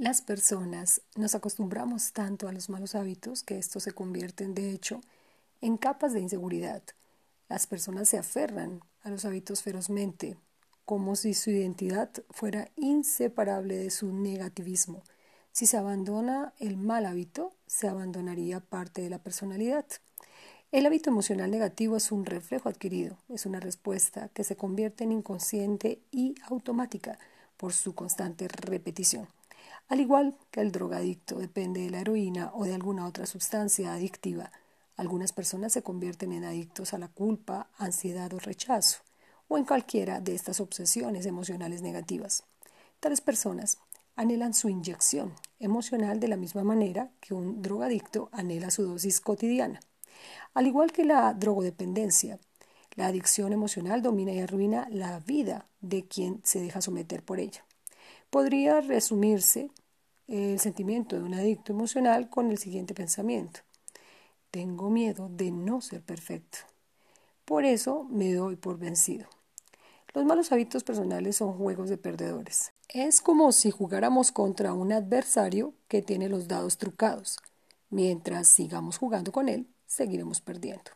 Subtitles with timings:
[0.00, 5.02] Las personas nos acostumbramos tanto a los malos hábitos que estos se convierten, de hecho,
[5.60, 6.82] en capas de inseguridad.
[7.50, 10.38] Las personas se aferran a los hábitos ferozmente,
[10.86, 15.02] como si su identidad fuera inseparable de su negativismo.
[15.52, 19.84] Si se abandona el mal hábito, se abandonaría parte de la personalidad.
[20.72, 25.12] El hábito emocional negativo es un reflejo adquirido, es una respuesta que se convierte en
[25.12, 27.18] inconsciente y automática
[27.58, 29.28] por su constante repetición.
[29.90, 34.52] Al igual que el drogadicto depende de la heroína o de alguna otra sustancia adictiva,
[34.96, 39.00] algunas personas se convierten en adictos a la culpa, ansiedad o rechazo,
[39.48, 42.44] o en cualquiera de estas obsesiones emocionales negativas.
[43.00, 43.78] Tales personas
[44.14, 49.80] anhelan su inyección emocional de la misma manera que un drogadicto anhela su dosis cotidiana.
[50.54, 52.38] Al igual que la drogodependencia,
[52.94, 57.64] la adicción emocional domina y arruina la vida de quien se deja someter por ella.
[58.30, 59.70] Podría resumirse
[60.28, 63.60] el sentimiento de un adicto emocional con el siguiente pensamiento.
[64.52, 66.58] Tengo miedo de no ser perfecto.
[67.44, 69.26] Por eso me doy por vencido.
[70.14, 72.72] Los malos hábitos personales son juegos de perdedores.
[72.88, 77.38] Es como si jugáramos contra un adversario que tiene los dados trucados.
[77.90, 80.92] Mientras sigamos jugando con él, seguiremos perdiendo.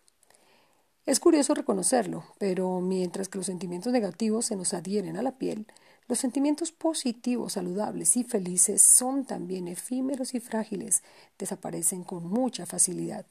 [1.07, 5.67] Es curioso reconocerlo, pero mientras que los sentimientos negativos se nos adhieren a la piel,
[6.07, 11.03] los sentimientos positivos, saludables y felices son también efímeros y frágiles,
[11.39, 13.25] desaparecen con mucha facilidad.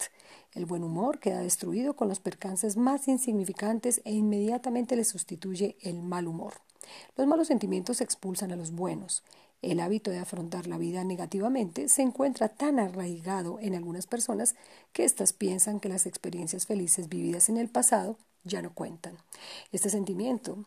[0.53, 6.01] El buen humor queda destruido con los percances más insignificantes e inmediatamente le sustituye el
[6.01, 6.55] mal humor.
[7.15, 9.23] Los malos sentimientos expulsan a los buenos.
[9.61, 14.55] El hábito de afrontar la vida negativamente se encuentra tan arraigado en algunas personas
[14.93, 19.15] que éstas piensan que las experiencias felices vividas en el pasado ya no cuentan.
[19.71, 20.65] Este sentimiento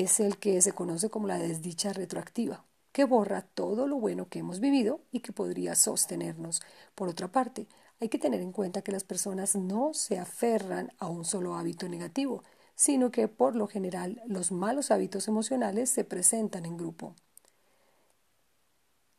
[0.00, 4.38] es el que se conoce como la desdicha retroactiva, que borra todo lo bueno que
[4.38, 6.62] hemos vivido y que podría sostenernos.
[6.94, 7.68] Por otra parte,
[8.00, 11.88] hay que tener en cuenta que las personas no se aferran a un solo hábito
[11.88, 12.42] negativo,
[12.74, 17.14] sino que por lo general los malos hábitos emocionales se presentan en grupo.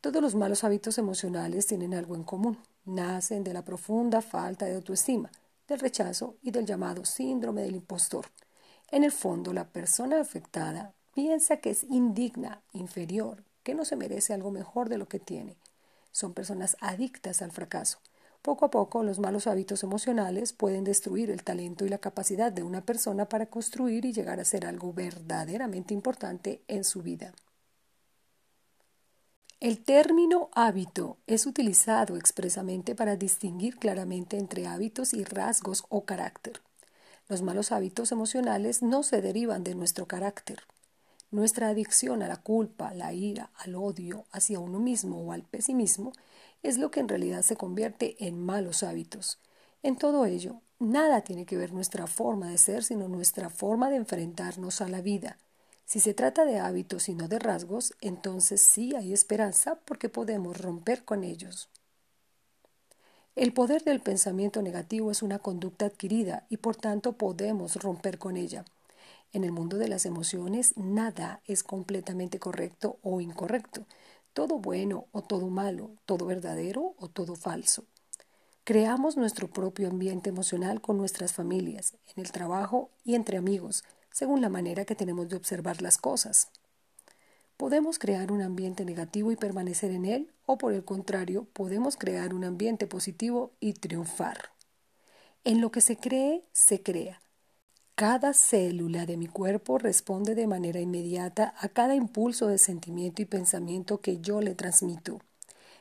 [0.00, 2.58] Todos los malos hábitos emocionales tienen algo en común.
[2.84, 5.30] Nacen de la profunda falta de autoestima,
[5.66, 8.26] del rechazo y del llamado síndrome del impostor.
[8.94, 14.32] En el fondo, la persona afectada piensa que es indigna, inferior, que no se merece
[14.32, 15.56] algo mejor de lo que tiene.
[16.12, 17.98] Son personas adictas al fracaso.
[18.40, 22.62] Poco a poco, los malos hábitos emocionales pueden destruir el talento y la capacidad de
[22.62, 27.34] una persona para construir y llegar a ser algo verdaderamente importante en su vida.
[29.58, 36.60] El término hábito es utilizado expresamente para distinguir claramente entre hábitos y rasgos o carácter.
[37.26, 40.60] Los malos hábitos emocionales no se derivan de nuestro carácter.
[41.30, 46.12] Nuestra adicción a la culpa, la ira, al odio hacia uno mismo o al pesimismo
[46.62, 49.38] es lo que en realidad se convierte en malos hábitos.
[49.82, 53.96] En todo ello, nada tiene que ver nuestra forma de ser, sino nuestra forma de
[53.96, 55.38] enfrentarnos a la vida.
[55.86, 60.60] Si se trata de hábitos y no de rasgos, entonces sí hay esperanza porque podemos
[60.60, 61.70] romper con ellos.
[63.36, 68.36] El poder del pensamiento negativo es una conducta adquirida y por tanto podemos romper con
[68.36, 68.64] ella.
[69.32, 73.86] En el mundo de las emociones nada es completamente correcto o incorrecto,
[74.34, 77.82] todo bueno o todo malo, todo verdadero o todo falso.
[78.62, 84.42] Creamos nuestro propio ambiente emocional con nuestras familias, en el trabajo y entre amigos, según
[84.42, 86.50] la manera que tenemos de observar las cosas.
[87.56, 92.34] Podemos crear un ambiente negativo y permanecer en él o por el contrario, podemos crear
[92.34, 94.50] un ambiente positivo y triunfar.
[95.44, 97.20] En lo que se cree, se crea.
[97.94, 103.26] Cada célula de mi cuerpo responde de manera inmediata a cada impulso de sentimiento y
[103.26, 105.20] pensamiento que yo le transmito.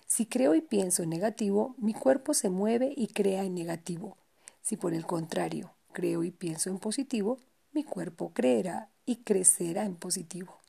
[0.06, 4.16] Si creo y pienso en negativo, mi cuerpo se mueve y crea en negativo.
[4.62, 7.40] Si por el contrario creo y pienso en positivo,
[7.72, 10.63] mi cuerpo creerá y crecerá en positivo.